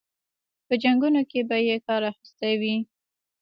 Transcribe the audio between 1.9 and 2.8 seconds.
اخیستی وي.